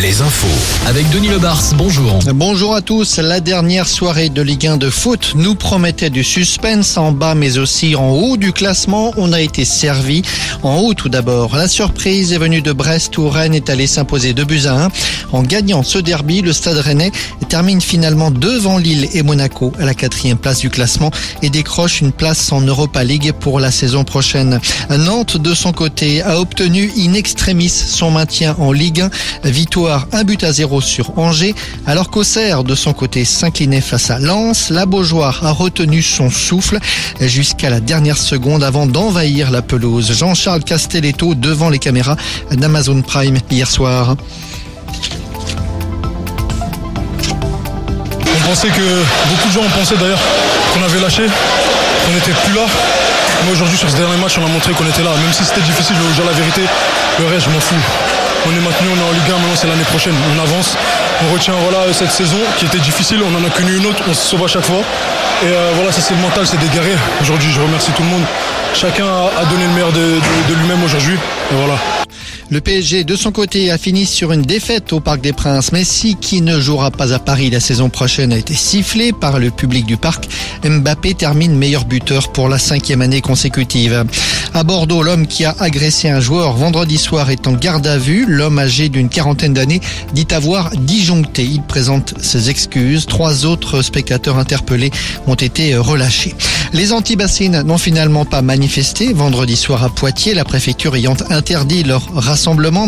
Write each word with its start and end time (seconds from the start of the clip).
Les 0.00 0.22
infos. 0.22 0.86
Avec 0.86 1.10
Denis 1.10 1.28
bonjour. 1.76 2.18
Bonjour 2.34 2.74
à 2.74 2.80
tous. 2.80 3.18
La 3.18 3.40
dernière 3.40 3.86
soirée 3.86 4.30
de 4.30 4.40
Ligue 4.40 4.66
1 4.66 4.78
de 4.78 4.88
foot 4.88 5.34
nous 5.34 5.54
promettait 5.54 6.08
du 6.08 6.24
suspense 6.24 6.96
en 6.96 7.12
bas 7.12 7.34
mais 7.34 7.58
aussi 7.58 7.94
en 7.94 8.12
haut 8.12 8.38
du 8.38 8.54
classement. 8.54 9.12
On 9.18 9.30
a 9.34 9.42
été 9.42 9.66
servi. 9.66 10.22
En 10.62 10.78
haut 10.78 10.94
tout 10.94 11.10
d'abord. 11.10 11.54
La 11.54 11.68
surprise 11.68 12.32
est 12.32 12.38
venue 12.38 12.62
de 12.62 12.72
Brest 12.72 13.18
où 13.18 13.28
Rennes 13.28 13.52
est 13.52 13.68
allé 13.68 13.86
s'imposer 13.86 14.32
2 14.32 14.44
buts 14.44 14.62
à 14.64 14.86
1. 14.86 14.88
En 15.32 15.42
gagnant 15.42 15.82
ce 15.82 15.98
derby, 15.98 16.40
le 16.40 16.54
stade 16.54 16.78
rennais 16.78 17.12
termine 17.50 17.82
finalement 17.82 18.30
devant 18.30 18.78
Lille 18.78 19.10
et 19.12 19.22
Monaco 19.22 19.74
à 19.78 19.84
la 19.84 19.92
quatrième 19.92 20.38
place 20.38 20.60
du 20.60 20.70
classement 20.70 21.10
et 21.42 21.50
décroche 21.50 22.00
une 22.00 22.12
place 22.12 22.50
en 22.52 22.62
Europa 22.62 23.04
League 23.04 23.32
pour 23.32 23.60
la 23.60 23.70
saison 23.70 24.04
prochaine. 24.04 24.58
Nantes 24.88 25.36
de 25.36 25.52
son 25.52 25.72
côté 25.72 26.22
a 26.22 26.40
obtenu 26.40 26.90
in 26.96 27.12
extremis 27.12 27.68
son 27.68 28.10
maintien 28.10 28.56
en 28.58 28.72
Ligue 28.72 29.02
1. 29.02 29.41
Victoire 29.44 30.06
un 30.12 30.24
but 30.24 30.44
à 30.44 30.52
zéro 30.52 30.80
sur 30.80 31.18
Angers, 31.18 31.54
alors 31.86 32.10
qu'Auxerre 32.10 32.64
de 32.64 32.74
son 32.74 32.92
côté 32.92 33.24
s'inclinait 33.24 33.80
face 33.80 34.10
à 34.10 34.18
Lens. 34.18 34.70
La 34.70 34.86
Beaujoire 34.86 35.44
a 35.44 35.50
retenu 35.50 36.00
son 36.00 36.30
souffle 36.30 36.78
jusqu'à 37.20 37.68
la 37.68 37.80
dernière 37.80 38.18
seconde 38.18 38.62
avant 38.62 38.86
d'envahir 38.86 39.50
la 39.50 39.62
pelouse. 39.62 40.12
Jean-Charles 40.12 40.62
Castelletto 40.62 41.34
devant 41.34 41.70
les 41.70 41.78
caméras 41.78 42.16
d'Amazon 42.52 43.02
Prime 43.02 43.38
hier 43.50 43.68
soir. 43.68 44.16
On 48.34 48.48
pensait 48.48 48.68
que 48.68 49.02
beaucoup 49.28 49.48
de 49.48 49.52
gens 49.52 49.60
ont 49.60 49.78
pensé 49.78 49.96
d'ailleurs 49.96 50.20
qu'on 50.72 50.82
avait 50.82 51.00
lâché, 51.00 51.22
qu'on 52.06 52.12
n'était 52.12 52.32
plus 52.44 52.54
là. 52.54 52.66
Mais 53.44 53.52
aujourd'hui 53.52 53.76
sur 53.76 53.90
ce 53.90 53.96
dernier 53.96 54.16
match 54.18 54.34
on 54.38 54.44
a 54.44 54.48
montré 54.48 54.72
qu'on 54.72 54.86
était 54.86 55.02
là. 55.02 55.10
Même 55.10 55.32
si 55.32 55.44
c'était 55.44 55.62
difficile, 55.62 55.96
je 55.98 56.02
vous 56.02 56.14
dire 56.14 56.24
la 56.24 56.32
vérité, 56.32 56.62
le 57.18 57.26
reste 57.26 57.46
je 57.46 57.50
m'en 57.50 57.60
fous. 57.60 58.11
On 58.44 58.50
est 58.50 58.60
maintenu, 58.60 58.88
on 58.92 58.98
est 58.98 59.08
en 59.08 59.12
Ligue 59.12 59.30
1, 59.30 59.32
maintenant 59.38 59.54
c'est 59.54 59.68
l'année 59.68 59.84
prochaine. 59.84 60.14
On 60.34 60.42
avance, 60.42 60.76
on 61.24 61.32
retient 61.32 61.54
voilà, 61.54 61.92
cette 61.92 62.10
saison 62.10 62.38
qui 62.56 62.66
était 62.66 62.78
difficile, 62.78 63.20
on 63.22 63.34
en 63.40 63.46
a 63.46 63.50
connu 63.50 63.76
une 63.76 63.86
autre, 63.86 64.02
on 64.08 64.14
se 64.14 64.26
sauve 64.28 64.44
à 64.44 64.48
chaque 64.48 64.64
fois. 64.64 64.82
Et 65.42 65.46
euh, 65.46 65.72
voilà, 65.74 65.92
ça 65.92 66.00
c'est 66.00 66.14
le 66.14 66.20
mental, 66.20 66.46
c'est 66.46 66.58
guerriers. 66.70 66.96
Aujourd'hui, 67.20 67.50
je 67.52 67.60
remercie 67.60 67.92
tout 67.92 68.02
le 68.02 68.08
monde. 68.08 68.24
Chacun 68.74 69.06
a 69.06 69.44
donné 69.46 69.66
le 69.66 69.72
meilleur 69.72 69.92
de, 69.92 70.20
de 70.48 70.54
lui-même 70.54 70.82
aujourd'hui. 70.82 71.14
Et 71.50 71.54
voilà. 71.54 71.74
Le 72.50 72.60
PSG, 72.60 73.04
de 73.04 73.16
son 73.16 73.32
côté, 73.32 73.70
a 73.70 73.78
fini 73.78 74.04
sur 74.04 74.32
une 74.32 74.42
défaite 74.42 74.92
au 74.92 75.00
Parc 75.00 75.20
des 75.20 75.32
Princes. 75.32 75.72
Messi, 75.72 76.16
qui 76.20 76.42
ne 76.42 76.60
jouera 76.60 76.90
pas 76.90 77.14
à 77.14 77.18
Paris 77.18 77.50
la 77.50 77.60
saison 77.60 77.88
prochaine, 77.88 78.32
a 78.32 78.36
été 78.36 78.54
sifflé 78.54 79.12
par 79.12 79.38
le 79.38 79.50
public 79.50 79.86
du 79.86 79.96
parc. 79.96 80.28
Mbappé 80.64 81.14
termine 81.14 81.56
meilleur 81.56 81.84
buteur 81.84 82.30
pour 82.32 82.48
la 82.48 82.58
cinquième 82.58 83.00
année 83.00 83.20
consécutive. 83.22 84.04
À 84.54 84.64
Bordeaux, 84.64 85.02
l'homme 85.02 85.26
qui 85.26 85.44
a 85.44 85.54
agressé 85.60 86.10
un 86.10 86.20
joueur 86.20 86.52
vendredi 86.54 86.98
soir 86.98 87.30
est 87.30 87.46
en 87.46 87.52
garde 87.52 87.86
à 87.86 87.96
vue. 87.96 88.26
L'homme 88.28 88.58
âgé 88.58 88.90
d'une 88.90 89.08
quarantaine 89.08 89.54
d'années 89.54 89.80
dit 90.12 90.26
avoir 90.30 90.70
disjoncté. 90.76 91.44
Il 91.44 91.62
présente 91.62 92.14
ses 92.20 92.50
excuses. 92.50 93.06
Trois 93.06 93.46
autres 93.46 93.80
spectateurs 93.80 94.38
interpellés 94.38 94.90
ont 95.26 95.34
été 95.34 95.76
relâchés. 95.76 96.34
Les 96.74 96.92
anti-bassines 96.92 97.62
n'ont 97.62 97.78
finalement 97.78 98.24
pas 98.24 98.42
manifesté 98.42 99.12
vendredi 99.12 99.56
soir 99.56 99.84
à 99.84 99.90
Poitiers, 99.90 100.34
la 100.34 100.44
préfecture 100.44 100.96
ayant 100.96 101.16
interdit 101.30 101.82
leur 101.82 102.02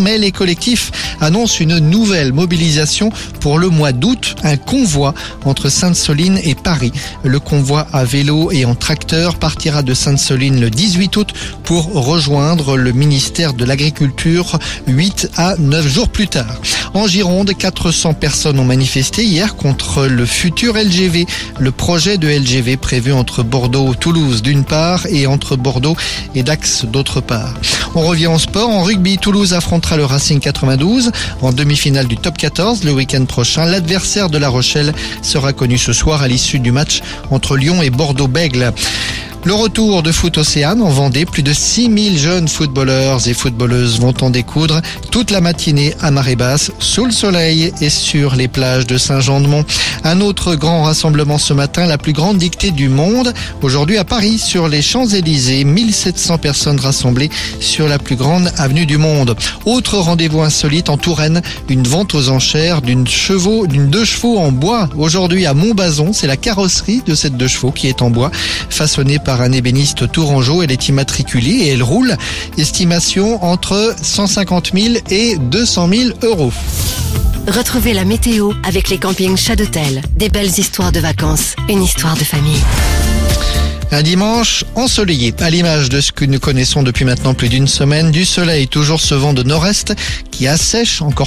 mais 0.01 0.19
les 0.19 0.33
collectifs 0.33 0.91
annoncent 1.21 1.59
une 1.61 1.79
nouvelle 1.79 2.33
mobilisation 2.33 3.11
pour 3.41 3.59
le 3.59 3.69
mois 3.69 3.93
d'août, 3.93 4.37
un 4.43 4.57
convoi 4.57 5.15
entre 5.45 5.69
Sainte-Soline 5.69 6.39
et 6.43 6.55
Paris. 6.55 6.93
Le 7.23 7.41
convoi 7.41 7.87
à 7.93 8.05
vélo 8.05 8.51
et 8.51 8.65
en 8.65 8.75
tracteur 8.75 9.37
partira 9.37 9.83
de 9.83 9.93
Sainte-Soline 9.93 10.61
le 10.61 10.71
18 10.71 11.17
août 11.17 11.33
pour 11.63 11.93
rejoindre 11.93 12.77
le 12.77 12.93
ministère 12.93 13.53
de 13.53 13.65
l'Agriculture 13.65 14.59
8 14.87 15.31
à 15.37 15.57
9 15.59 15.87
jours 15.87 16.09
plus 16.09 16.29
tard. 16.29 16.61
En 16.95 17.07
Gironde, 17.07 17.53
400 17.57 18.15
personnes 18.15 18.59
ont 18.59 18.65
manifesté 18.65 19.25
hier 19.25 19.57
contre 19.57 20.07
le 20.07 20.25
futur 20.25 20.75
LGV, 20.75 21.27
le 21.59 21.71
projet 21.71 22.19
de 22.19 22.29
LGV 22.29 22.77
prévu 22.77 23.13
entre 23.13 23.43
Bordeaux-Toulouse 23.43 24.43
d'une 24.43 24.65
part 24.65 25.07
et 25.07 25.27
entre 25.27 25.57
Bordeaux 25.57 25.97
et 26.35 26.43
Dax 26.43 26.85
d'autre 26.85 27.21
part. 27.21 27.55
On 27.97 28.03
revient 28.03 28.27
en 28.27 28.39
sport. 28.39 28.71
En 28.71 28.83
rugby, 28.83 29.19
Toulouse 29.19 29.34
affrontera 29.43 29.97
le 29.97 30.05
Racing 30.05 30.39
92 30.39 31.11
en 31.43 31.53
demi-finale 31.53 32.07
du 32.07 32.17
top 32.17 32.39
14 32.39 32.85
le 32.85 32.93
week-end 32.93 33.25
prochain. 33.25 33.65
L'adversaire 33.65 34.31
de 34.31 34.39
La 34.39 34.49
Rochelle 34.49 34.93
sera 35.23 35.53
connu 35.53 35.77
ce 35.77 35.93
soir 35.93 36.23
à 36.23 36.29
l'issue 36.29 36.61
du 36.61 36.71
match 36.71 37.03
entre 37.31 37.57
Lyon 37.57 37.83
et 37.83 37.91
Bordeaux-Bègle. 37.91 38.73
Le 39.47 39.53
retour 39.53 40.03
de 40.03 40.11
foot 40.11 40.39
Océane 40.39 40.81
en 40.81 40.89
Vendée, 40.89 41.27
plus 41.27 41.43
de 41.43 41.53
6000 41.53 42.19
jeunes 42.19 42.49
footballeurs 42.49 43.29
et 43.29 43.35
footballeuses 43.35 44.01
vont 44.01 44.15
en 44.23 44.31
découdre 44.31 44.81
toute 45.11 45.31
la 45.31 45.43
matinée 45.43 45.95
à 46.01 46.11
marée 46.11 46.35
basse, 46.35 46.73
sous 46.79 47.05
le 47.05 47.13
soleil 47.13 47.71
et 47.83 47.91
sur 47.91 48.37
les 48.37 48.49
plages 48.49 48.87
de 48.87 48.97
Saint-Jean-de-Mont. 48.97 49.67
Un 50.03 50.23
autre 50.23 50.55
grand 50.55 50.85
rassemblement 50.85 51.37
ce 51.37 51.53
matin, 51.53 51.85
la 51.85 51.99
plus 51.99 52.15
grande 52.15 52.39
dictée 52.39 52.71
du 52.71 52.89
monde, 52.89 53.35
aujourd'hui 53.61 53.99
à 53.99 54.05
Paris, 54.05 54.39
sur 54.39 54.67
les 54.67 54.81
Champs-Élysées, 54.81 55.65
1700 55.65 56.39
personnes 56.39 56.81
rassemblées 56.81 57.31
sur 57.61 57.87
la 57.87 57.99
plus 57.99 58.17
grande 58.17 58.51
avenue 58.57 58.87
du 58.87 58.97
monde. 58.97 59.37
Autre 59.67 59.99
rendez-vous 59.99 60.41
insolite 60.41 60.89
en 60.89 60.97
Touraine, 60.97 61.43
une 61.69 61.87
vente 61.87 62.15
aux 62.15 62.31
enchères 62.31 62.81
d'une 62.81 63.07
chevaux, 63.07 63.67
d'une 63.67 63.91
deux 63.91 64.07
chevaux 64.07 64.39
en 64.39 64.53
bois. 64.53 64.89
Aujourd'hui 64.97 65.45
à 65.45 65.53
Montbazon, 65.53 66.15
c'est 66.15 66.27
la 66.27 66.39
carrosserie 66.39 67.03
de 67.05 67.15
cette 67.15 67.37
deux 67.37 67.49
chevaux 67.49 67.73
qui 67.73 67.89
est 67.89 68.01
en 68.01 68.09
bois, 68.09 68.31
façonnée 68.71 69.19
par 69.19 69.34
un 69.41 69.53
ébéniste 69.53 70.11
tourangeau. 70.11 70.63
Elle 70.63 70.73
est 70.73 70.89
immatriculée 70.89 71.51
et 71.51 71.69
elle 71.69 71.83
roule. 71.83 72.17
Estimation 72.59 73.45
entre 73.45 73.95
150 74.01 74.73
000 74.75 74.95
et 75.11 75.37
200 75.37 75.89
000 75.89 76.11
euros. 76.23 76.53
Retrouvez 77.47 77.93
la 77.93 78.05
météo 78.05 78.53
avec 78.67 78.89
les 78.89 78.99
campings 78.99 79.37
Chadotel. 79.37 80.03
Des 80.17 80.31
belles 80.31 80.59
histoires 80.59 80.93
de 80.93 81.01
vacances, 81.01 81.55
une 81.69 81.83
histoire 81.83 82.17
de 82.17 82.25
famille. 82.25 82.63
Un 83.95 84.03
dimanche 84.03 84.65
ensoleillé, 84.75 85.33
à 85.39 85.51
l'image 85.51 85.89
de 85.89 86.01
ce 86.01 86.11
que 86.11 86.25
nous 86.25 86.41
connaissons 86.41 86.83
depuis 86.83 87.05
maintenant 87.05 87.33
plus 87.33 87.49
d'une 87.49 87.69
semaine, 87.69 88.11
du 88.11 88.25
soleil, 88.25 88.67
toujours 88.67 89.01
ce 89.01 89.15
vent 89.15 89.35
de 89.35 89.45
nord-est 89.45 89.95
qui 90.33 90.49
assèche 90.49 91.01
encore 91.01 91.23